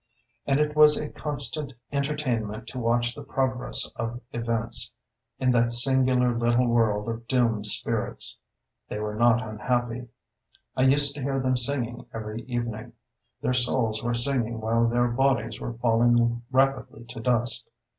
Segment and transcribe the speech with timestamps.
[0.47, 4.91] And it was a constant entertainment to watch the progress of events
[5.37, 8.39] in that singular little world of doomed spirits.
[8.89, 10.07] They were not unhappy.
[10.75, 12.93] I used to hear them singing every evening:
[13.43, 17.69] their souls were singing while their bodies were falling rapidly to dust.